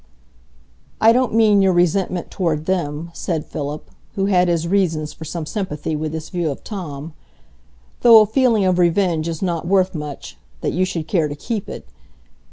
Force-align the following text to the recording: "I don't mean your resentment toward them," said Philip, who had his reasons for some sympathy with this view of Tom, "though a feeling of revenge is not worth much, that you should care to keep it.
"I 0.99 1.11
don't 1.11 1.35
mean 1.35 1.61
your 1.61 1.73
resentment 1.73 2.31
toward 2.31 2.65
them," 2.65 3.11
said 3.13 3.45
Philip, 3.45 3.91
who 4.15 4.25
had 4.25 4.47
his 4.47 4.67
reasons 4.67 5.13
for 5.13 5.25
some 5.25 5.45
sympathy 5.45 5.95
with 5.95 6.11
this 6.11 6.29
view 6.29 6.49
of 6.49 6.63
Tom, 6.63 7.13
"though 8.01 8.19
a 8.21 8.25
feeling 8.25 8.65
of 8.65 8.79
revenge 8.79 9.27
is 9.27 9.43
not 9.43 9.67
worth 9.67 9.93
much, 9.93 10.37
that 10.61 10.73
you 10.73 10.85
should 10.85 11.07
care 11.07 11.27
to 11.27 11.35
keep 11.35 11.69
it. 11.69 11.87